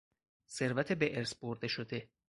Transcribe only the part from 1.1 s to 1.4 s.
ارث